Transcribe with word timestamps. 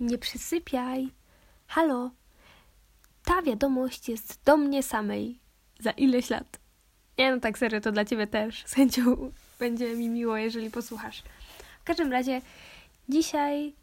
Nie 0.00 0.18
przysypiaj. 0.18 1.08
Halo. 1.66 2.10
Ta 3.24 3.42
wiadomość 3.42 4.08
jest 4.08 4.40
do 4.44 4.56
mnie 4.56 4.82
samej. 4.82 5.40
Za 5.80 5.90
ileś 5.90 6.30
lat. 6.30 6.60
Nie 7.18 7.34
no, 7.34 7.40
tak 7.40 7.58
serio, 7.58 7.80
to 7.80 7.92
dla 7.92 8.04
ciebie 8.04 8.26
też. 8.26 8.64
Z 8.66 8.74
chęcią 8.74 9.32
będzie 9.58 9.96
mi 9.96 10.08
miło, 10.08 10.36
jeżeli 10.36 10.70
posłuchasz. 10.70 11.22
W 11.80 11.84
każdym 11.84 12.12
razie, 12.12 12.40
dzisiaj 13.08 13.74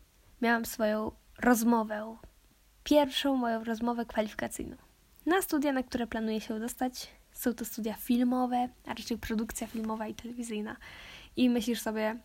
miałam 0.41 0.65
swoją 0.65 1.11
rozmowę. 1.39 2.17
Pierwszą 2.83 3.35
moją 3.35 3.63
rozmowę 3.63 4.05
kwalifikacyjną. 4.05 4.75
Na 5.25 5.41
studia, 5.41 5.71
na 5.71 5.83
które 5.83 6.07
planuję 6.07 6.41
się 6.41 6.59
dostać. 6.59 7.09
Są 7.31 7.53
to 7.53 7.65
studia 7.65 7.93
filmowe, 7.93 8.69
a 8.85 8.89
raczej 8.89 9.17
produkcja 9.17 9.67
filmowa 9.67 10.07
i 10.07 10.13
telewizyjna. 10.13 10.75
I 11.35 11.49
myślisz 11.49 11.81
sobie, 11.81 12.17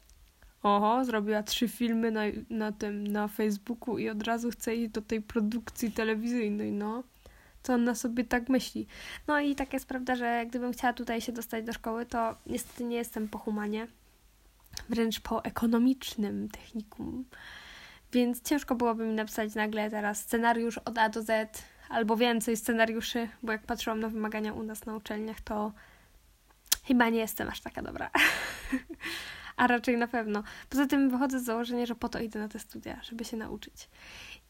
oho, 0.62 1.04
zrobiła 1.04 1.42
trzy 1.42 1.68
filmy 1.68 2.10
na, 2.10 2.22
na 2.50 2.72
tym, 2.72 3.06
na 3.06 3.28
Facebooku 3.28 3.98
i 3.98 4.08
od 4.08 4.22
razu 4.22 4.50
chce 4.50 4.76
iść 4.76 4.90
do 4.90 5.02
tej 5.02 5.22
produkcji 5.22 5.92
telewizyjnej, 5.92 6.72
no. 6.72 7.02
Co 7.62 7.74
ona 7.74 7.94
sobie 7.94 8.24
tak 8.24 8.48
myśli. 8.48 8.86
No 9.26 9.40
i 9.40 9.54
tak 9.54 9.72
jest 9.72 9.86
prawda, 9.86 10.16
że 10.16 10.46
gdybym 10.46 10.72
chciała 10.72 10.92
tutaj 10.92 11.20
się 11.20 11.32
dostać 11.32 11.64
do 11.64 11.72
szkoły, 11.72 12.06
to 12.06 12.34
niestety 12.46 12.84
nie 12.84 12.96
jestem 12.96 13.28
po 13.28 13.38
humanie, 13.38 13.86
wręcz 14.88 15.20
po 15.20 15.44
ekonomicznym 15.44 16.48
technikum. 16.48 17.24
Więc 18.12 18.42
ciężko 18.42 18.74
byłoby 18.74 19.06
mi 19.06 19.14
napisać 19.14 19.54
nagle 19.54 19.90
teraz 19.90 20.20
scenariusz 20.20 20.78
od 20.78 20.98
A 20.98 21.08
do 21.08 21.22
Z, 21.22 21.62
albo 21.88 22.16
więcej 22.16 22.56
scenariuszy, 22.56 23.28
bo 23.42 23.52
jak 23.52 23.62
patrzyłam 23.62 24.00
na 24.00 24.08
wymagania 24.08 24.52
u 24.52 24.62
nas 24.62 24.86
na 24.86 24.96
uczelniach, 24.96 25.40
to 25.40 25.72
chyba 26.84 27.08
nie 27.08 27.18
jestem 27.18 27.48
aż 27.48 27.60
taka 27.60 27.82
dobra. 27.82 28.10
A 29.58 29.66
raczej 29.66 29.96
na 29.96 30.08
pewno. 30.08 30.42
Poza 30.70 30.86
tym 30.86 31.10
wychodzę 31.10 31.40
z 31.40 31.44
założenia, 31.44 31.86
że 31.86 31.94
po 31.94 32.08
to 32.08 32.18
idę 32.20 32.38
na 32.38 32.48
te 32.48 32.58
studia, 32.58 33.00
żeby 33.02 33.24
się 33.24 33.36
nauczyć. 33.36 33.88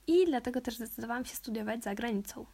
I 0.07 0.27
dlatego 0.27 0.61
też 0.61 0.77
zdecydowałam 0.77 1.25
się 1.25 1.37
studiować 1.37 1.85
za 1.85 1.95
granicą. 1.95 2.47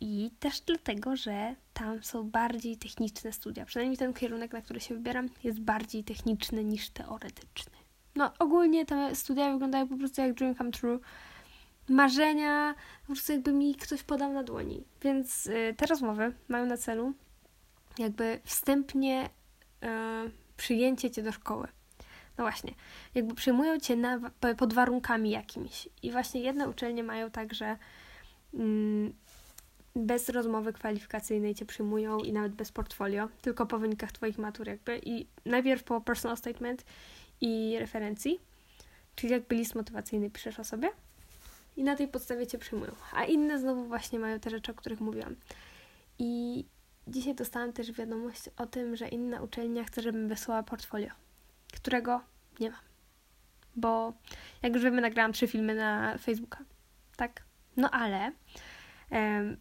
I 0.00 0.30
też 0.40 0.60
dlatego, 0.60 1.16
że 1.16 1.54
tam 1.72 2.02
są 2.02 2.30
bardziej 2.30 2.76
techniczne 2.76 3.32
studia. 3.32 3.64
Przynajmniej 3.64 3.98
ten 3.98 4.12
kierunek, 4.14 4.52
na 4.52 4.62
który 4.62 4.80
się 4.80 4.94
wybieram, 4.94 5.28
jest 5.44 5.60
bardziej 5.60 6.04
techniczny 6.04 6.64
niż 6.64 6.90
teoretyczny. 6.90 7.72
No, 8.16 8.32
ogólnie 8.38 8.86
te 8.86 9.16
studia 9.16 9.52
wyglądają 9.52 9.88
po 9.88 9.96
prostu 9.96 10.20
jak 10.20 10.34
dream 10.34 10.54
come 10.54 10.70
true. 10.70 11.00
Marzenia, 11.88 12.74
po 13.00 13.06
prostu 13.06 13.32
jakby 13.32 13.52
mi 13.52 13.74
ktoś 13.74 14.02
podał 14.02 14.32
na 14.32 14.42
dłoni. 14.42 14.84
Więc 15.02 15.46
y, 15.46 15.74
te 15.76 15.86
rozmowy 15.86 16.32
mają 16.48 16.66
na 16.66 16.76
celu 16.76 17.12
jakby 17.98 18.40
wstępnie 18.44 19.24
y, 19.26 20.30
przyjęcie 20.60 21.10
cię 21.10 21.22
do 21.22 21.32
szkoły. 21.32 21.68
No 22.38 22.44
właśnie, 22.44 22.74
jakby 23.14 23.34
przyjmują 23.34 23.78
cię 23.78 23.96
na, 23.96 24.30
pod 24.56 24.74
warunkami 24.74 25.30
jakimiś. 25.30 25.88
I 26.02 26.10
właśnie 26.10 26.40
jedne 26.40 26.68
uczelnie 26.68 27.02
mają 27.02 27.30
tak, 27.30 27.54
że 27.54 27.76
mm, 28.54 29.12
bez 29.96 30.28
rozmowy 30.28 30.72
kwalifikacyjnej 30.72 31.54
cię 31.54 31.66
przyjmują 31.66 32.18
i 32.18 32.32
nawet 32.32 32.52
bez 32.52 32.72
portfolio, 32.72 33.28
tylko 33.42 33.66
po 33.66 33.78
wynikach 33.78 34.12
twoich 34.12 34.38
matur 34.38 34.68
jakby. 34.68 34.98
I 34.98 35.26
najpierw 35.44 35.84
po 35.84 36.00
personal 36.00 36.36
statement 36.36 36.84
i 37.40 37.76
referencji, 37.78 38.40
czyli 39.14 39.32
jakby 39.32 39.56
list 39.56 39.74
motywacyjny 39.74 40.30
piszesz 40.30 40.60
o 40.60 40.64
sobie 40.64 40.88
i 41.76 41.84
na 41.84 41.96
tej 41.96 42.08
podstawie 42.08 42.46
cię 42.46 42.58
przyjmują. 42.58 42.92
A 43.12 43.24
inne 43.24 43.58
znowu 43.58 43.84
właśnie 43.84 44.18
mają 44.18 44.40
te 44.40 44.50
rzeczy, 44.50 44.72
o 44.72 44.74
których 44.74 45.00
mówiłam. 45.00 45.36
I 46.18 46.64
dzisiaj 47.10 47.34
dostałam 47.34 47.72
też 47.72 47.92
wiadomość 47.92 48.42
o 48.56 48.66
tym, 48.66 48.96
że 48.96 49.08
inna 49.08 49.42
uczelnia 49.42 49.84
chce, 49.84 50.02
żebym 50.02 50.28
wysłała 50.28 50.62
portfolio, 50.62 51.10
którego 51.72 52.20
nie 52.60 52.70
mam. 52.70 52.80
Bo 53.76 54.12
jak 54.62 54.74
już 54.74 54.82
wiemy, 54.82 55.00
nagrałam 55.00 55.32
trzy 55.32 55.46
filmy 55.46 55.74
na 55.74 56.18
Facebooka. 56.18 56.58
Tak? 57.16 57.42
No 57.76 57.90
ale 57.90 58.32
um, 59.10 59.56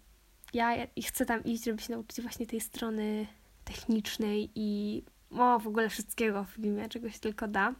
ja 0.54 0.88
chcę 1.08 1.26
tam 1.26 1.44
iść, 1.44 1.64
żeby 1.64 1.82
się 1.82 1.94
nauczyć 1.94 2.22
właśnie 2.22 2.48
tej 2.48 2.62
strony 2.62 3.28
technicznej 3.66 4.52
i 4.56 5.04
o, 5.32 5.60
w 5.60 5.68
ogóle 5.68 5.90
wszystkiego 5.90 6.44
w 6.44 6.50
filmie, 6.50 6.90
czego 6.90 7.10
się 7.10 7.20
tylko 7.20 7.48
da. 7.48 7.74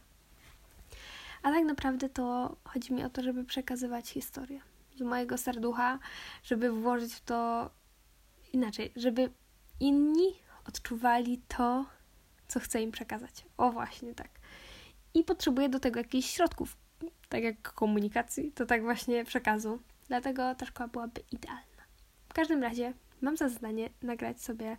A 1.42 1.50
tak 1.50 1.64
naprawdę 1.64 2.08
to 2.08 2.56
chodzi 2.64 2.92
mi 2.92 3.04
o 3.04 3.10
to, 3.10 3.22
żeby 3.22 3.44
przekazywać 3.44 4.08
historię 4.08 4.60
z 4.96 5.00
mojego 5.00 5.38
serducha, 5.38 5.98
żeby 6.42 6.72
włożyć 6.72 7.14
w 7.14 7.20
to 7.20 7.70
inaczej, 8.52 8.92
żeby 8.96 9.30
inni 9.80 10.34
odczuwali 10.68 11.42
to, 11.48 11.86
co 12.48 12.60
chcę 12.60 12.82
im 12.82 12.92
przekazać. 12.92 13.44
O 13.56 13.72
właśnie 13.72 14.14
tak. 14.14 14.28
I 15.14 15.24
potrzebuję 15.24 15.68
do 15.68 15.80
tego 15.80 16.00
jakichś 16.00 16.30
środków, 16.30 16.76
tak 17.28 17.42
jak 17.42 17.62
komunikacji, 17.62 18.52
to 18.52 18.66
tak 18.66 18.82
właśnie 18.82 19.24
przekazu. 19.24 19.80
Dlatego 20.08 20.54
ta 20.54 20.66
szkoła 20.66 20.88
byłaby 20.88 21.20
idealna. 21.32 21.82
W 22.28 22.34
każdym 22.34 22.62
razie 22.62 22.92
mam 23.20 23.36
za 23.36 23.48
zadanie 23.48 23.90
nagrać 24.02 24.42
sobie, 24.42 24.76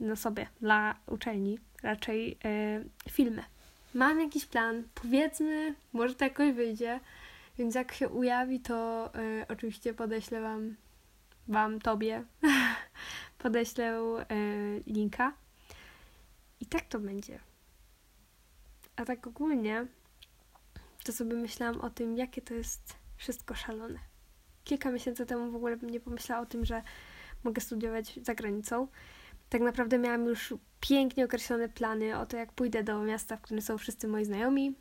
no 0.00 0.16
sobie, 0.16 0.46
dla 0.60 0.96
uczelni 1.06 1.58
raczej 1.82 2.38
yy, 2.44 3.10
filmy. 3.10 3.44
Mam 3.94 4.20
jakiś 4.20 4.46
plan, 4.46 4.82
powiedzmy, 4.94 5.74
może 5.92 6.14
to 6.14 6.24
jakoś 6.24 6.52
wyjdzie, 6.52 7.00
więc 7.58 7.74
jak 7.74 7.92
się 7.92 8.08
ujawi, 8.08 8.60
to 8.60 9.10
yy, 9.14 9.46
oczywiście 9.48 9.94
podeślę 9.94 10.40
Wam, 10.40 10.76
Wam, 11.48 11.80
Tobie, 11.80 12.24
podeślę 13.38 14.00
yy, 14.30 14.82
linka. 14.94 15.32
I 16.60 16.66
tak 16.66 16.82
to 16.88 17.00
będzie. 17.00 17.38
A 18.96 19.04
tak 19.04 19.26
ogólnie, 19.26 19.86
to 21.04 21.12
sobie 21.12 21.36
myślałam 21.36 21.80
o 21.80 21.90
tym, 21.90 22.16
jakie 22.16 22.42
to 22.42 22.54
jest 22.54 22.96
wszystko 23.16 23.54
szalone 23.54 23.98
kilka 24.66 24.90
miesięcy 24.90 25.26
temu 25.26 25.50
w 25.50 25.56
ogóle 25.56 25.76
bym 25.76 25.90
nie 25.90 26.00
pomyślała 26.00 26.42
o 26.42 26.46
tym, 26.46 26.64
że 26.64 26.82
mogę 27.44 27.60
studiować 27.60 28.18
za 28.22 28.34
granicą. 28.34 28.88
Tak 29.48 29.60
naprawdę 29.60 29.98
miałam 29.98 30.24
już 30.24 30.54
pięknie 30.80 31.24
określone 31.24 31.68
plany 31.68 32.18
o 32.18 32.26
to, 32.26 32.36
jak 32.36 32.52
pójdę 32.52 32.82
do 32.82 33.02
miasta, 33.02 33.36
w 33.36 33.40
którym 33.40 33.62
są 33.62 33.78
wszyscy 33.78 34.08
moi 34.08 34.24
znajomi. 34.24 34.74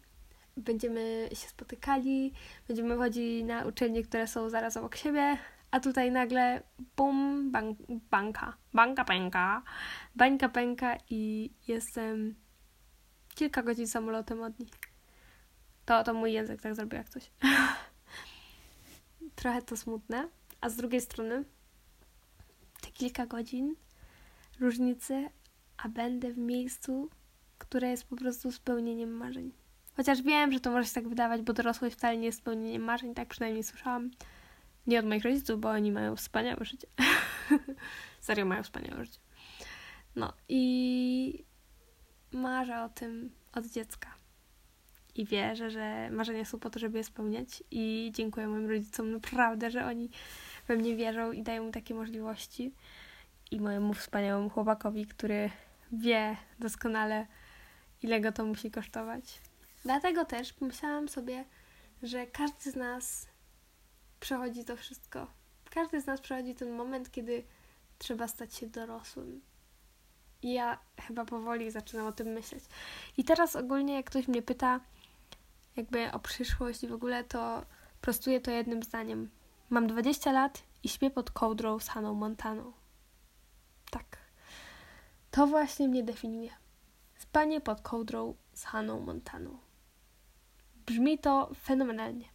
Będziemy 0.57 1.29
się 1.29 1.47
spotykali, 1.47 2.33
będziemy 2.67 2.97
chodzili 2.97 3.43
na 3.43 3.65
uczelnie, 3.65 4.03
które 4.03 4.27
są 4.27 4.49
zaraz 4.49 4.77
obok 4.77 4.95
siebie, 4.95 5.37
a 5.71 5.79
tutaj 5.79 6.11
nagle 6.11 6.63
bum, 6.97 7.51
banka, 8.11 8.53
banka 8.73 9.05
pęka, 9.05 9.61
bańka 10.15 10.49
pęka 10.49 10.97
i 11.09 11.51
jestem 11.67 12.35
kilka 13.35 13.63
godzin 13.63 13.87
samolotem 13.87 14.41
od 14.41 14.59
nich. 14.59 14.73
To, 15.85 16.03
to 16.03 16.13
mój 16.13 16.33
język 16.33 16.61
tak 16.61 16.75
zrobił 16.75 16.97
jak 16.97 17.09
coś. 17.09 17.31
trochę 19.35 19.61
to 19.61 19.77
smutne, 19.77 20.29
a 20.61 20.69
z 20.69 20.75
drugiej 20.75 21.01
strony 21.01 21.43
te 22.81 22.91
kilka 22.91 23.25
godzin 23.25 23.75
różnicy, 24.59 25.29
a 25.77 25.89
będę 25.89 26.33
w 26.33 26.37
miejscu, 26.37 27.09
które 27.57 27.89
jest 27.89 28.07
po 28.07 28.15
prostu 28.15 28.51
spełnieniem 28.51 29.11
marzeń. 29.11 29.51
Chociaż 29.97 30.21
wiem, 30.21 30.51
że 30.51 30.59
to 30.59 30.71
może 30.71 30.87
się 30.87 30.93
tak 30.93 31.07
wydawać, 31.07 31.41
bo 31.41 31.53
dorosłość 31.53 31.95
wcale 31.95 32.17
nie 32.17 32.25
jest 32.25 32.37
spełnieniem 32.37 32.81
marzeń, 32.81 33.13
tak 33.13 33.27
przynajmniej 33.27 33.63
słyszałam. 33.63 34.11
Nie 34.87 34.99
od 34.99 35.05
moich 35.05 35.23
rodziców, 35.23 35.59
bo 35.59 35.69
oni 35.69 35.91
mają 35.91 36.15
wspaniałe 36.15 36.65
życie. 36.65 36.87
Serio 38.19 38.45
mają 38.45 38.63
wspaniałe 38.63 39.05
życie. 39.05 39.19
No 40.15 40.33
i 40.49 41.45
marzę 42.31 42.83
o 42.83 42.89
tym 42.89 43.31
od 43.53 43.65
dziecka 43.65 44.15
i 45.15 45.25
wierzę, 45.25 45.69
że 45.69 46.09
marzenia 46.11 46.45
są 46.45 46.59
po 46.59 46.69
to, 46.69 46.79
żeby 46.79 46.97
je 46.97 47.03
spełniać 47.03 47.63
i 47.71 48.11
dziękuję 48.13 48.47
moim 48.47 48.69
rodzicom 48.69 49.11
naprawdę, 49.11 49.71
że 49.71 49.85
oni 49.85 50.09
we 50.67 50.75
mnie 50.75 50.95
wierzą 50.95 51.31
i 51.31 51.43
dają 51.43 51.63
mi 51.63 51.71
takie 51.71 51.93
możliwości 51.93 52.73
i 53.51 53.59
mojemu 53.59 53.93
wspaniałemu 53.93 54.49
chłopakowi, 54.49 55.05
który 55.05 55.49
wie 55.91 56.37
doskonale, 56.59 57.27
ile 58.03 58.21
go 58.21 58.31
to 58.31 58.45
musi 58.45 58.71
kosztować. 58.71 59.41
Dlatego 59.83 60.25
też 60.25 60.53
pomyślałam 60.53 61.09
sobie, 61.09 61.45
że 62.03 62.27
każdy 62.27 62.71
z 62.71 62.75
nas 62.75 63.27
przechodzi 64.19 64.65
to 64.65 64.77
wszystko. 64.77 65.27
Każdy 65.69 66.01
z 66.01 66.05
nas 66.05 66.21
przechodzi 66.21 66.55
ten 66.55 66.71
moment, 66.71 67.11
kiedy 67.11 67.43
trzeba 67.97 68.27
stać 68.27 68.55
się 68.55 68.67
dorosłym. 68.67 69.41
I 70.41 70.53
ja 70.53 70.79
chyba 71.01 71.25
powoli 71.25 71.71
zaczynam 71.71 72.07
o 72.07 72.11
tym 72.11 72.27
myśleć. 72.27 72.63
I 73.17 73.23
teraz 73.23 73.55
ogólnie, 73.55 73.93
jak 73.93 74.05
ktoś 74.05 74.27
mnie 74.27 74.41
pyta, 74.41 74.79
jakby 75.75 76.11
o 76.11 76.19
przyszłość 76.19 76.87
w 76.87 76.93
ogóle 76.93 77.23
to 77.23 77.65
prostuję 78.01 78.41
to 78.41 78.51
jednym 78.51 78.83
zdaniem. 78.83 79.29
Mam 79.69 79.87
20 79.87 80.31
lat 80.31 80.63
i 80.83 80.89
śpię 80.89 81.09
pod 81.09 81.31
kołdrą 81.31 81.79
z 81.79 81.87
Haną 81.87 82.13
Montaną. 82.13 82.73
Tak. 83.91 84.17
To 85.31 85.47
właśnie 85.47 85.87
mnie 85.87 86.03
definiuje. 86.03 86.51
Spanie 87.17 87.61
pod 87.61 87.81
kołdrą 87.81 88.35
z 88.53 88.63
Haną 88.63 88.99
Montaną. 88.99 89.57
Brzmi 90.85 91.19
to 91.19 91.51
fenomenalnie. 91.63 92.34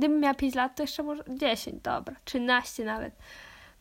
Gdybym 0.00 0.20
miała 0.20 0.34
5 0.34 0.54
lat, 0.54 0.76
to 0.76 0.82
jeszcze 0.82 1.02
może 1.02 1.24
10, 1.28 1.82
dobra, 1.82 2.16
13 2.24 2.84
nawet. 2.84 3.14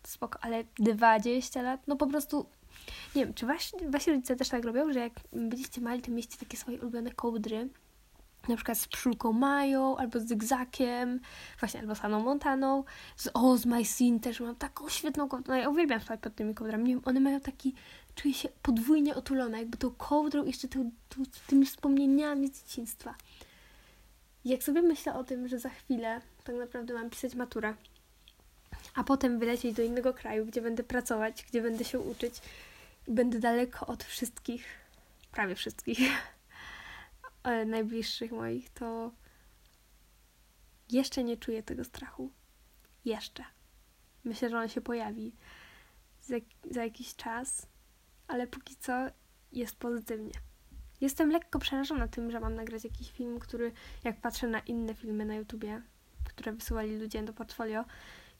Spoko, 0.04 0.40
ale 0.42 0.64
20 0.80 1.62
lat, 1.62 1.82
no 1.88 1.96
po 1.96 2.08
prostu 2.08 2.46
nie 3.16 3.26
wiem, 3.26 3.34
czy 3.34 3.46
wasi, 3.46 3.72
wasi 3.88 4.12
rodzice 4.12 4.36
też 4.36 4.50
tak 4.50 4.66
robią, 4.66 4.94
że 4.94 5.00
jak 5.00 5.14
byliście 5.34 5.82
mali, 5.82 6.02
to 6.02 6.12
mieliście 6.12 6.38
takie 6.38 6.58
swoje 6.58 6.80
ulubione 6.80 7.12
kołdry? 7.12 7.70
Na 8.48 8.56
przykład 8.56 8.78
z 8.78 8.88
Pszczółką 8.88 9.34
Mają, 9.34 9.98
albo 9.98 10.20
z 10.20 10.28
Zygzakiem, 10.28 11.20
właśnie, 11.60 11.80
albo 11.80 11.96
z 11.96 12.00
Haną 12.00 12.20
Montaną, 12.20 12.84
z 13.16 13.30
Oz 13.34 13.66
My 13.66 13.86
Sin 13.86 14.20
też 14.20 14.40
mam 14.40 14.56
taką 14.56 14.90
świetną 14.90 15.30
kołdrę, 15.30 15.54
no 15.54 15.62
ja 15.62 15.70
uwielbiam 15.70 16.02
spać 16.02 16.20
pod 16.20 16.36
tymi 16.36 16.56
kołdrami, 16.56 16.84
nie 16.84 16.94
wiem, 16.94 17.02
one 17.06 17.20
mają 17.20 17.40
taki, 17.40 17.74
czuję 18.16 18.34
się 18.34 18.50
podwójnie 18.62 19.16
otulona, 19.16 19.58
jakby 19.58 19.78
tą 19.78 19.92
kołdrą 19.92 20.46
jeszcze 20.46 20.68
tą, 20.68 20.92
tymi 21.48 21.66
wspomnieniami 21.66 22.48
z 22.48 22.64
dzieciństwa. 22.64 23.16
Jak 24.46 24.64
sobie 24.64 24.82
myślę 24.82 25.14
o 25.14 25.24
tym, 25.24 25.48
że 25.48 25.60
za 25.60 25.70
chwilę 25.70 26.22
tak 26.44 26.56
naprawdę 26.56 26.94
mam 26.94 27.10
pisać 27.10 27.36
maturę, 27.36 27.74
a 28.96 29.04
potem 29.04 29.40
wylecieć 29.40 29.76
do 29.76 29.84
innego 29.84 30.14
kraju, 30.14 30.46
gdzie 30.46 30.62
będę 30.62 30.84
pracować, 30.84 31.46
gdzie 31.50 31.62
będę 31.62 31.84
się 31.84 32.00
uczyć 32.00 32.34
i 33.08 33.12
będę 33.12 33.40
daleko 33.40 33.88
od 33.88 34.04
wszystkich, 34.04 34.66
prawie 35.32 35.56
wszystkich 35.56 36.00
najbliższych 37.66 38.32
moich, 38.32 38.70
to 38.70 39.12
jeszcze 40.92 41.24
nie 41.24 41.38
czuję 41.38 41.64
tego 41.64 41.84
strachu. 41.84 42.32
Jeszcze. 43.06 43.44
Myślę, 44.24 44.50
że 44.50 44.60
on 44.60 44.70
się 44.70 44.82
pojawi 44.82 45.36
za, 46.22 46.36
za 46.72 46.84
jakiś 46.84 47.16
czas, 47.16 47.68
ale 48.28 48.48
póki 48.48 48.76
co 48.76 48.94
jest 49.52 49.76
pozytywnie. 49.76 50.49
Jestem 51.02 51.32
lekko 51.32 51.60
przerażona 51.60 52.08
tym, 52.08 52.32
że 52.32 52.40
mam 52.40 52.56
nagrać 52.56 52.84
jakiś 52.84 53.12
film, 53.12 53.40
który, 53.40 53.72
jak 54.04 54.22
patrzę 54.22 54.48
na 54.48 54.60
inne 54.60 54.94
filmy 54.94 55.26
na 55.26 55.36
YouTubie, 55.36 55.82
które 56.24 56.52
wysyłali 56.52 56.98
ludzie 56.98 57.24
do 57.24 57.34
portfolio, 57.34 57.86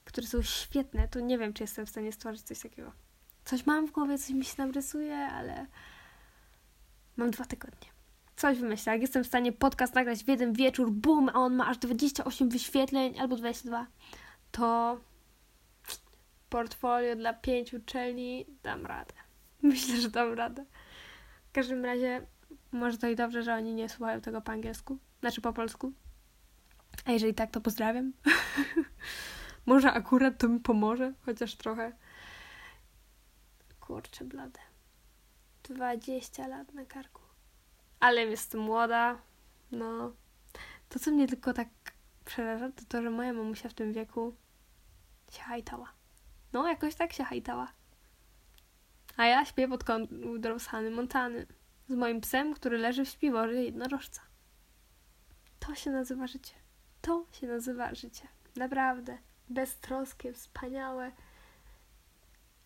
które 0.04 0.26
są 0.26 0.42
świetne, 0.42 1.08
to 1.08 1.20
nie 1.20 1.38
wiem, 1.38 1.52
czy 1.52 1.62
jestem 1.62 1.86
w 1.86 1.90
stanie 1.90 2.12
stworzyć 2.12 2.42
coś 2.42 2.60
takiego. 2.60 2.92
Coś 3.44 3.66
mam 3.66 3.86
w 3.86 3.90
głowie, 3.90 4.18
coś 4.18 4.30
mi 4.30 4.44
się 4.44 4.56
tam 4.56 4.70
rysuje, 4.70 5.16
ale 5.16 5.66
mam 7.16 7.30
dwa 7.30 7.44
tygodnie. 7.44 7.88
Coś 8.36 8.58
wymyślę. 8.58 8.92
Jak 8.92 9.02
jestem 9.02 9.24
w 9.24 9.26
stanie 9.26 9.52
podcast 9.52 9.94
nagrać 9.94 10.24
w 10.24 10.28
jeden 10.28 10.52
wieczór, 10.52 10.90
bum, 10.90 11.28
a 11.28 11.32
on 11.32 11.54
ma 11.54 11.66
aż 11.66 11.78
28 11.78 12.48
wyświetleń 12.48 13.18
albo 13.18 13.36
22, 13.36 13.86
to 14.50 15.00
portfolio 16.50 17.16
dla 17.16 17.34
pięciu 17.34 17.76
uczelni 17.76 18.46
dam 18.62 18.86
radę. 18.86 19.14
Myślę, 19.62 20.00
że 20.00 20.10
dam 20.10 20.32
radę. 20.32 20.64
W 21.48 21.52
każdym 21.52 21.84
razie 21.84 22.26
może 22.72 22.98
to 22.98 23.08
i 23.08 23.16
dobrze, 23.16 23.42
że 23.42 23.54
oni 23.54 23.74
nie 23.74 23.88
słuchają 23.88 24.20
tego 24.20 24.40
po 24.40 24.52
angielsku, 24.52 24.98
znaczy 25.20 25.40
po 25.40 25.52
polsku. 25.52 25.92
A 27.04 27.12
jeżeli 27.12 27.34
tak, 27.34 27.50
to 27.50 27.60
pozdrawiam. 27.60 28.12
może 29.66 29.92
akurat 29.92 30.38
to 30.38 30.48
mi 30.48 30.60
pomoże, 30.60 31.12
chociaż 31.20 31.56
trochę. 31.56 31.92
Kurczę, 33.80 34.24
blade. 34.24 34.60
20 35.62 36.46
lat 36.46 36.74
na 36.74 36.84
karku. 36.84 37.22
Ale 38.00 38.24
jestem 38.24 38.60
młoda. 38.60 39.18
No. 39.72 40.12
To, 40.88 40.98
co 40.98 41.10
mnie 41.10 41.28
tylko 41.28 41.52
tak 41.52 41.68
przeraża, 42.24 42.70
to 42.70 42.84
to, 42.88 43.02
że 43.02 43.10
moja 43.10 43.32
mamusia 43.32 43.68
w 43.68 43.74
tym 43.74 43.92
wieku 43.92 44.36
się 45.30 45.42
hajtała. 45.42 45.92
No, 46.52 46.68
jakoś 46.68 46.94
tak 46.94 47.12
się 47.12 47.24
hajtała. 47.24 47.72
A 49.16 49.26
ja 49.26 49.44
śpię 49.44 49.68
pod 49.68 49.84
z 50.58 50.66
Hany 50.66 50.90
Montany. 50.90 51.46
Z 51.90 51.94
moim 51.94 52.20
psem, 52.20 52.54
który 52.54 52.78
leży 52.78 53.04
w 53.04 53.08
śpiworze 53.08 53.54
jednorożca. 53.54 54.20
To 55.58 55.74
się 55.74 55.90
nazywa 55.90 56.26
życie. 56.26 56.54
To 57.00 57.26
się 57.32 57.46
nazywa 57.46 57.94
życie. 57.94 58.28
Naprawdę. 58.56 59.18
Beztroskie, 59.48 60.32
wspaniałe. 60.32 61.12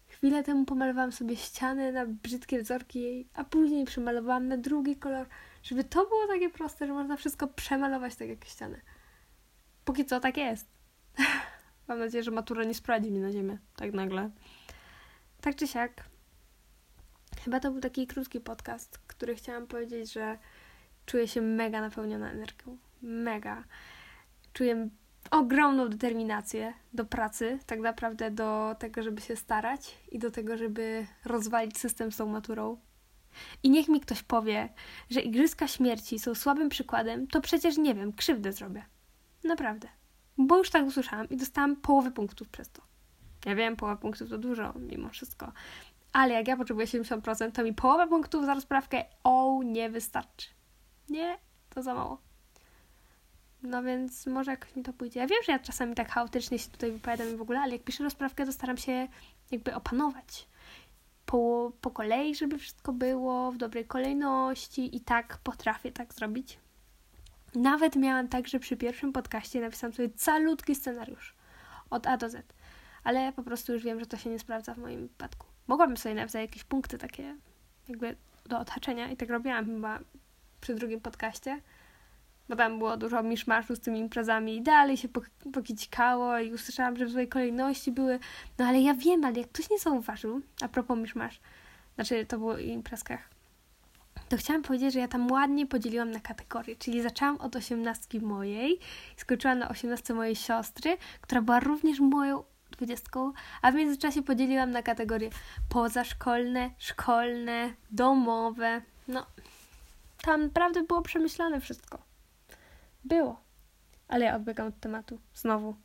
Chwilę 0.06 0.43
temu 0.43 0.65
pomalowałam 0.65 1.12
sobie 1.12 1.37
ściany 1.37 1.93
na 1.93 2.06
brzydkie 2.06 2.62
wzorki 2.62 3.00
jej, 3.00 3.29
a 3.35 3.44
później 3.44 3.85
przemalowałam 3.85 4.49
na 4.49 4.56
drugi 4.56 4.97
kolor, 4.97 5.27
żeby 5.62 5.85
to 5.85 6.06
było 6.06 6.27
takie 6.27 6.50
proste, 6.50 6.87
że 6.87 6.93
można 6.93 7.17
wszystko 7.17 7.49
przemalować 7.49 8.17
tak 8.17 8.29
jak 8.29 8.44
ściany. 8.44 8.81
Póki 9.85 10.05
co 10.05 10.20
tak 10.20 10.37
jest. 10.37 10.67
Mam 11.88 11.99
nadzieję, 11.99 12.25
że 12.25 12.31
matura 12.31 12.65
nie 12.65 12.75
sprawdzi 12.75 13.11
mi 13.11 13.19
na 13.19 13.32
ziemię 13.32 13.59
tak 13.77 13.93
nagle. 13.93 14.31
Tak 15.41 15.56
czy 15.56 15.67
siak, 15.67 16.05
chyba 17.44 17.61
to 17.61 17.70
był 17.70 17.81
taki 17.81 18.06
krótki 18.06 18.41
podcast, 18.41 18.99
który 19.17 19.35
chciałam 19.35 19.67
powiedzieć, 19.67 20.13
że 20.13 20.39
czuję 21.07 21.29
się 21.29 21.43
mega 21.43 21.81
napełniona 21.81 22.31
energią. 22.31 22.79
Mega. 23.03 23.65
Czuję 24.53 24.89
ogromną 25.31 25.89
determinację 25.89 26.73
do 26.93 27.05
pracy, 27.05 27.59
tak 27.67 27.81
naprawdę 27.81 28.31
do 28.31 28.77
tego, 28.79 29.03
żeby 29.03 29.21
się 29.21 29.37
starać 29.37 29.99
i 30.13 30.19
do 30.19 30.31
tego, 30.31 30.57
żeby 30.57 31.07
rozwalić 31.25 31.79
system 31.79 32.13
z 32.13 32.17
tą 32.17 32.27
maturą. 32.27 32.79
I 33.63 33.71
niech 33.71 33.89
mi 33.89 34.01
ktoś 34.01 34.23
powie, 34.23 34.69
że 35.11 35.21
Igrzyska 35.21 35.69
Śmierci 35.69 36.19
są 36.19 36.35
słabym 36.35 36.69
przykładem, 36.69 37.27
to 37.27 37.41
przecież 37.41 37.77
nie 37.77 37.95
wiem, 37.95 38.13
krzywdę 38.13 38.53
zrobię. 38.53 38.85
Naprawdę. 39.45 39.89
Bo 40.39 40.59
już 40.59 40.71
tak 40.71 40.87
usłyszałam 40.87 41.29
i 41.29 41.37
dostałam 41.37 41.77
połowę 41.77 42.11
punktów 42.11 42.49
przez 42.49 42.71
to. 42.71 42.83
Ja 43.47 43.55
wiem, 43.55 43.77
połowa 43.77 43.97
punktów 43.97 44.31
to 44.31 44.39
dużo, 44.39 44.75
mimo 44.79 45.09
wszystko. 45.09 45.53
Ale 46.15 46.35
jak 46.35 46.49
ja 46.49 46.57
potrzebuję 46.57 46.87
70%, 46.87 47.53
to 47.53 47.63
mi 47.63 47.73
połowa 47.73 48.07
punktów 48.07 48.45
za 48.45 48.55
rozprawkę, 48.55 49.05
o, 49.25 49.61
nie 49.65 49.91
wystarczy. 49.91 50.49
Nie, 51.09 51.39
to 51.71 51.83
za 51.83 51.95
mało. 51.95 52.19
No 53.63 53.83
więc 53.83 54.27
może 54.27 54.51
jakoś 54.51 54.77
mi 54.77 54.83
to 54.83 54.93
pójdzie. 54.93 55.21
Ja 55.21 55.27
wiem, 55.27 55.39
że 55.47 55.53
ja 55.53 55.59
czasami 55.59 55.95
tak 55.95 56.11
chaotycznie 56.11 56.59
się 56.59 56.71
tutaj 56.71 56.93
wypowiadam 56.93 57.37
w 57.37 57.43
ogóle, 57.43 57.61
ale 57.61 57.73
jak 57.73 57.85
piszę 57.85 58.05
rozprawkę, 58.05 58.47
to 58.47 58.53
staram 58.53 58.77
się 58.77 59.09
jakby 59.51 59.75
opanować 59.75 60.49
po, 61.27 61.73
po 61.81 61.91
kolei, 61.91 62.35
żeby 62.35 62.59
wszystko 62.59 62.93
było 62.93 63.53
w 63.53 63.57
dobrej 63.57 63.85
kolejności 63.85 64.97
i 64.97 65.01
tak 65.01 65.39
potrafię 65.39 65.93
tak 65.93 66.15
zrobić. 66.15 66.59
Nawet 67.55 67.97
miałam 67.97 68.29
tak, 68.29 68.49
że 68.49 68.59
przy 68.59 68.77
pierwszym 68.77 69.13
podcaście 69.13 69.61
napisałam 69.61 69.95
sobie 69.95 70.11
calutki 70.11 70.75
scenariusz 70.75 71.35
od 71.91 72.07
A 72.07 72.17
do 72.17 72.29
Z, 72.29 72.55
ale 73.05 73.33
po 73.33 73.43
prostu 73.43 73.73
już 73.73 73.85
wiem, 73.85 74.01
że 74.01 74.07
to 74.07 74.17
się 74.17 74.31
nie 74.31 74.39
sprawdza 74.39 74.75
w 74.75 74.79
moim 74.79 75.09
przypadku. 75.09 75.54
Mogłabym 75.67 75.97
sobie 75.97 76.15
napisać 76.15 76.43
jakieś 76.43 76.65
punkty 76.65 76.99
takie 76.99 77.37
jakby 77.89 78.17
do 78.47 78.59
odhaczenia 78.59 79.11
i 79.11 79.17
tak 79.17 79.31
robiłam 79.31 79.67
chyba 79.67 79.99
przy 80.61 80.75
drugim 80.75 81.01
podcaście, 81.01 81.61
bo 82.49 82.57
tam 82.57 82.79
było 82.79 82.97
dużo 82.97 83.23
miszmaszu 83.23 83.77
z 83.77 83.81
tymi 83.81 83.99
imprezami 83.99 84.57
i 84.57 84.63
dalej 84.63 84.97
się 84.97 85.09
pokicikało 85.53 86.39
i 86.39 86.53
usłyszałam, 86.53 86.97
że 86.97 87.07
w 87.07 87.11
złej 87.11 87.29
kolejności 87.29 87.93
były, 87.93 88.19
no 88.59 88.65
ale 88.65 88.81
ja 88.81 88.95
wiem, 88.95 89.25
ale 89.25 89.41
jak 89.41 89.49
ktoś 89.49 89.71
nie 89.71 89.79
zauważył, 89.79 90.41
a 90.63 90.69
propos 90.69 90.99
miszmasz, 90.99 91.41
znaczy 91.95 92.27
to 92.27 92.39
było 92.39 92.53
o 92.53 92.59
imprezkach, 92.59 93.35
to 94.29 94.37
chciałam 94.37 94.63
powiedzieć, 94.63 94.93
że 94.93 95.01
ja 95.01 95.09
tam 95.09 95.31
ładnie 95.33 95.67
podzieliłam 95.67 96.11
na 96.11 96.21
kategorie, 96.21 96.77
czyli 96.77 97.03
zaczęłam 97.03 97.37
od 97.37 97.57
osiemnastki 97.57 98.21
mojej 98.21 98.73
i 99.17 99.21
skończyłam 99.21 99.59
na 99.59 99.69
osiemnastce 99.69 100.15
mojej 100.15 100.37
siostry, 100.37 100.97
która 101.21 101.43
była 101.43 101.61
również 101.61 102.01
moją 102.01 102.44
dwudziestką, 102.77 103.33
a 103.63 103.73
w 103.73 103.75
międzyczasie 103.75 104.23
podzieliłam 104.23 104.71
na 104.71 104.83
kategorie 104.83 105.31
pozaszkolne, 105.69 106.71
szkolne, 106.79 107.75
domowe, 107.91 108.83
no 109.09 109.27
tam 110.25 110.43
naprawdę 110.43 110.83
było 110.83 111.03
przemyślane 111.03 111.61
wszystko. 111.61 111.99
Było. 113.05 113.41
Ale 114.09 114.25
ja 114.25 114.37
odbiegam 114.37 114.67
od 114.67 114.81
tematu. 114.81 115.19
Znowu. 115.35 115.77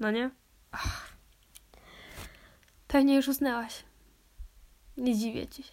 No 0.00 0.10
nie? 0.10 0.30
Ach. 0.72 1.16
Pewnie 2.88 3.16
już 3.16 3.28
usnęłaś. 3.28 3.84
Nie 4.96 5.16
dziwię 5.18 5.46
ci 5.46 5.62
się. 5.62 5.72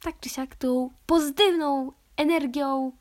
Tak 0.00 0.20
czy 0.20 0.28
siak 0.28 0.56
tą 0.56 0.90
pozytywną 1.06 1.92
energią, 2.16 2.92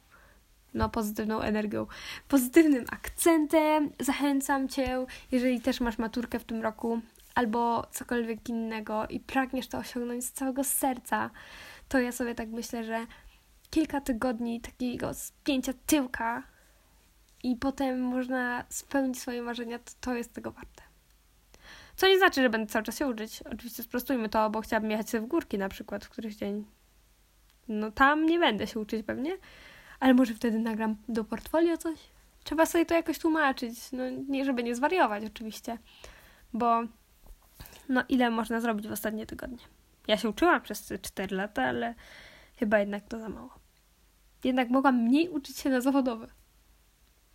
no 0.77 0.89
pozytywną 0.89 1.41
energią, 1.41 1.85
pozytywnym 2.27 2.85
akcentem 2.91 3.89
zachęcam 3.99 4.69
cię, 4.69 5.05
jeżeli 5.31 5.61
też 5.61 5.79
masz 5.79 5.97
maturkę 5.97 6.39
w 6.39 6.43
tym 6.43 6.61
roku 6.61 7.01
albo 7.35 7.87
cokolwiek 7.91 8.49
innego 8.49 9.07
i 9.07 9.19
pragniesz 9.19 9.67
to 9.67 9.77
osiągnąć 9.77 10.25
z 10.25 10.31
całego 10.31 10.63
serca, 10.63 11.29
to 11.89 11.99
ja 11.99 12.11
sobie 12.11 12.35
tak 12.35 12.49
myślę, 12.49 12.83
że 12.83 13.05
kilka 13.69 14.01
tygodni 14.01 14.61
takiego 14.61 15.13
spięcia 15.13 15.73
tyłka 15.85 16.43
i 17.43 17.55
potem 17.55 18.01
można 18.01 18.63
spełnić 18.69 19.19
swoje 19.19 19.41
marzenia, 19.41 19.79
to, 19.79 19.91
to 20.01 20.15
jest 20.15 20.33
tego 20.33 20.51
warte. 20.51 20.83
Co 21.95 22.07
nie 22.07 22.17
znaczy, 22.17 22.41
że 22.41 22.49
będę 22.49 22.71
cały 22.71 22.85
czas 22.85 22.97
się 22.97 23.07
uczyć. 23.07 23.43
Oczywiście 23.53 23.83
sprostujmy 23.83 24.29
to, 24.29 24.49
bo 24.49 24.61
chciałabym 24.61 24.91
jechać 24.91 25.09
sobie 25.09 25.21
w 25.21 25.27
górki 25.27 25.57
na 25.57 25.69
przykład 25.69 26.05
w 26.05 26.09
któryś 26.09 26.35
dzień. 26.35 26.65
No 27.67 27.91
tam 27.91 28.25
nie 28.25 28.39
będę 28.39 28.67
się 28.67 28.79
uczyć 28.79 29.05
pewnie, 29.05 29.37
ale 29.99 30.13
może 30.13 30.33
wtedy 30.33 30.59
nagram 30.59 30.95
do 31.09 31.23
portfolio 31.23 31.77
coś. 31.77 31.99
Trzeba 32.43 32.65
sobie 32.65 32.85
to 32.85 32.93
jakoś 32.93 33.19
tłumaczyć. 33.19 33.91
No 33.91 34.03
nie, 34.27 34.45
żeby 34.45 34.63
nie 34.63 34.75
zwariować 34.75 35.23
oczywiście, 35.25 35.77
bo 36.53 36.81
no 37.89 38.03
ile 38.09 38.29
można 38.29 38.61
zrobić 38.61 38.87
w 38.87 38.91
ostatnie 38.91 39.25
tygodnie. 39.25 39.63
Ja 40.07 40.17
się 40.17 40.29
uczyłam 40.29 40.61
przez 40.61 40.93
4 41.01 41.35
lata, 41.35 41.63
ale 41.63 41.95
chyba 42.55 42.79
jednak 42.79 43.07
to 43.07 43.19
za 43.19 43.29
mało. 43.29 43.59
Jednak 44.43 44.69
mogłam 44.69 45.03
mniej 45.03 45.29
uczyć 45.29 45.57
się 45.57 45.69
na 45.69 45.81
zawodowe. 45.81 46.27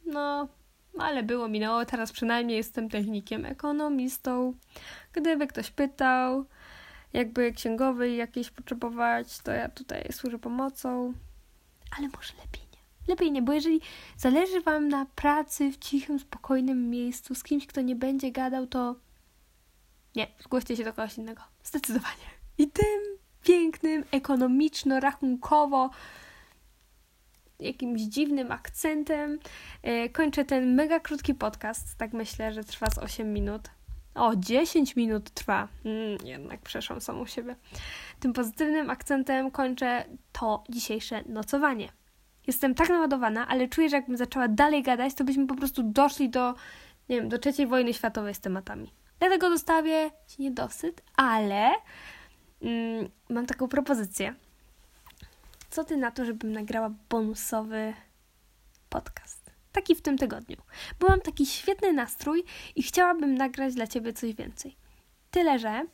No, 0.07 0.49
ale 0.99 1.23
było, 1.23 1.49
minęło. 1.49 1.85
Teraz 1.85 2.13
przynajmniej 2.13 2.57
jestem 2.57 2.89
technikiem, 2.89 3.47
ekonomistą. 3.47 4.55
Gdyby 5.13 5.47
ktoś 5.47 5.71
pytał, 5.71 6.47
jakby 7.13 7.53
księgowy 7.53 8.11
jakieś 8.11 8.51
potrzebować, 8.51 9.39
to 9.39 9.53
ja 9.53 9.69
tutaj 9.69 10.13
służę 10.13 10.39
pomocą. 10.39 11.13
Ale 11.99 12.09
może 12.09 12.33
lepiej 12.33 12.63
nie. 12.73 13.09
Lepiej 13.09 13.33
nie, 13.33 13.43
bo 13.43 13.53
jeżeli 13.53 13.81
zależy 14.17 14.61
Wam 14.61 14.89
na 14.89 15.07
pracy 15.07 15.73
w 15.73 15.79
cichym, 15.79 16.19
spokojnym 16.19 16.91
miejscu 16.91 17.35
z 17.35 17.43
kimś, 17.43 17.67
kto 17.67 17.81
nie 17.81 17.97
będzie 17.97 18.33
gadał, 18.33 18.67
to 18.67 18.97
nie, 20.17 20.27
zgłoście 20.39 20.77
się 20.77 20.85
do 20.85 20.93
kogoś 20.93 21.19
innego. 21.19 21.43
Zdecydowanie. 21.65 22.27
I 22.59 22.71
tym 22.71 23.19
pięknym, 23.43 24.05
ekonomiczno-rachunkowo 24.05 25.91
jakimś 27.61 28.03
dziwnym 28.03 28.53
akcentem 28.53 29.39
yy, 29.83 30.11
kończę 30.11 30.45
ten 30.45 30.75
mega 30.75 31.01
krótki 31.01 31.35
podcast. 31.35 31.99
Tak 31.99 32.13
myślę, 32.13 32.53
że 32.53 32.65
trwa 32.65 32.91
z 32.91 32.99
8 32.99 33.33
minut. 33.33 33.71
O, 34.15 34.37
10 34.37 34.97
minut 34.97 35.31
trwa. 35.31 35.69
Mm, 35.85 36.19
jednak 36.25 36.61
przeszłam 36.61 37.01
samą 37.01 37.27
siebie. 37.27 37.57
Tym 38.21 38.33
pozytywnym 38.33 38.91
akcentem 38.91 39.51
kończę 39.51 40.05
to 40.33 40.65
dzisiejsze 40.69 41.23
nocowanie. 41.27 41.89
Jestem 42.47 42.75
tak 42.75 42.89
naładowana, 42.89 43.49
ale 43.49 43.69
czuję, 43.69 43.89
że 43.89 43.97
jakbym 43.97 44.17
zaczęła 44.17 44.49
dalej 44.49 44.83
gadać, 44.83 45.15
to 45.15 45.25
byśmy 45.25 45.47
po 45.47 45.55
prostu 45.55 45.83
doszli 45.83 46.31
do, 46.31 46.55
nie 47.09 47.17
wiem, 47.17 47.29
do 47.29 47.39
trzeciej 47.39 47.67
wojny 47.67 47.95
światowej 47.95 48.35
z 48.35 48.41
tematami. 48.41 48.93
Dlatego 49.19 49.51
dostawię 49.51 50.11
się 50.29 50.43
niedosyt, 50.43 51.03
ale 51.17 51.71
mm, 52.63 53.09
mam 53.29 53.47
taką 53.47 53.69
propozycję. 53.69 54.35
Co 55.71 55.85
ty 55.85 55.97
na 55.97 56.11
to, 56.11 56.25
żebym 56.25 56.53
nagrała 56.53 56.91
bonusowy 57.09 57.95
podcast? 58.89 59.42
Taki 59.73 59.95
w 59.95 60.03
tym 60.03 60.19
tygodniu. 60.19 60.57
Bo 61.01 61.09
mam 61.09 61.21
taki 61.21 61.47
świetny 61.47 61.93
nastrój 61.93 62.45
i 62.77 62.83
chciałabym 62.83 63.35
nagrać 63.35 63.75
dla 63.75 63.87
ciebie 63.87 64.13
coś 64.13 64.35
więcej. 64.35 64.77
Tyle, 65.31 65.59
że 65.59 65.85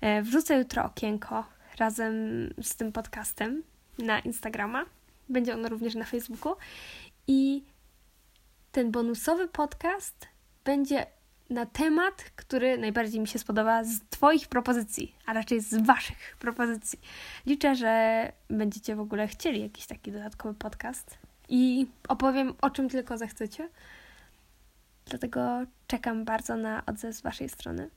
e, 0.00 0.22
wrzucę 0.22 0.58
jutro 0.58 0.84
okienko 0.84 1.44
razem 1.78 2.14
z 2.62 2.76
tym 2.76 2.92
podcastem 2.92 3.62
na 3.98 4.18
Instagrama. 4.18 4.84
Będzie 5.28 5.54
ono 5.54 5.68
również 5.68 5.94
na 5.94 6.04
Facebooku. 6.04 6.56
I 7.26 7.62
ten 8.72 8.90
bonusowy 8.90 9.48
podcast 9.48 10.28
będzie 10.64 11.06
na 11.50 11.66
temat, 11.66 12.14
który 12.36 12.78
najbardziej 12.78 13.20
mi 13.20 13.28
się 13.28 13.38
spodoba 13.38 13.84
z 13.84 14.00
Twoich 14.10 14.48
propozycji, 14.48 15.14
a 15.26 15.32
raczej 15.32 15.60
z 15.60 15.86
Waszych 15.86 16.36
propozycji. 16.38 17.00
Liczę, 17.46 17.76
że 17.76 18.32
będziecie 18.50 18.96
w 18.96 19.00
ogóle 19.00 19.28
chcieli 19.28 19.62
jakiś 19.62 19.86
taki 19.86 20.12
dodatkowy 20.12 20.54
podcast 20.54 21.18
i 21.50 21.86
opowiem 22.08 22.54
o 22.60 22.70
czym 22.70 22.88
tylko 22.88 23.18
zechcecie. 23.18 23.68
Dlatego 25.06 25.60
czekam 25.86 26.24
bardzo 26.24 26.56
na 26.56 26.82
odzew 26.86 27.16
z 27.16 27.20
Waszej 27.20 27.48
strony. 27.48 27.90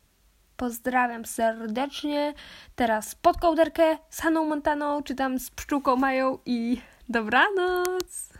Pozdrawiam 0.57 1.25
serdecznie. 1.25 2.33
Teraz 2.75 3.15
pod 3.15 3.37
kołderkę 3.37 3.97
z 4.09 4.21
Haną 4.21 4.45
Montaną, 4.45 5.03
czy 5.03 5.15
tam 5.15 5.39
z 5.39 5.51
pszczółką 5.51 5.95
Mają 5.95 6.37
i 6.45 6.81
dobranoc! 7.09 8.32